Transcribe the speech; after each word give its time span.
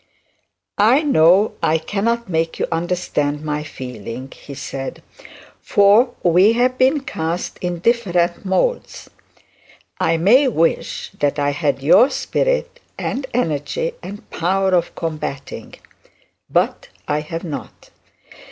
'I 0.79 1.03
know 1.03 1.53
I 1.61 1.77
cannot 1.77 2.27
make 2.27 2.57
you 2.57 2.65
understand 2.71 3.43
my 3.43 3.61
feeling,' 3.63 4.31
he 4.31 4.55
said, 4.55 5.03
'for 5.61 6.15
we 6.23 6.53
have 6.53 6.79
been 6.79 7.01
cast 7.01 7.59
in 7.59 7.77
different 7.77 8.43
moulds. 8.43 9.11
I 9.99 10.17
may 10.17 10.47
wish 10.47 11.11
that 11.19 11.37
I 11.37 11.51
had 11.51 11.83
your 11.83 12.09
spirit 12.09 12.79
and 12.97 13.27
energy 13.31 13.91
and 14.01 14.27
power 14.31 14.71
of 14.73 14.95
combatting; 14.95 15.75
but 16.49 16.87
I 17.07 17.19
have 17.19 17.43
not. 17.43 17.91